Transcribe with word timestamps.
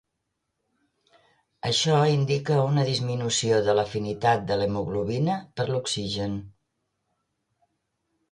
Això 1.71 1.97
indica 2.13 2.55
una 2.69 2.85
disminució 2.87 3.59
de 3.67 3.75
l'afinitat 3.79 4.49
de 4.51 4.57
l'hemoglobina 4.61 5.35
per 5.61 5.67
l'oxigen. 5.73 6.35